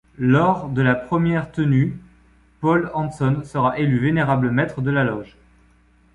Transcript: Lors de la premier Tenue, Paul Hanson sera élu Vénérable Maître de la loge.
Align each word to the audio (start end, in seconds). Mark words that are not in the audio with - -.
Lors 0.17 0.67
de 0.69 0.81
la 0.81 0.95
premier 0.95 1.39
Tenue, 1.53 1.99
Paul 2.59 2.89
Hanson 2.95 3.43
sera 3.45 3.77
élu 3.77 3.99
Vénérable 3.99 4.49
Maître 4.49 4.81
de 4.81 4.89
la 4.89 5.03
loge. 5.03 5.37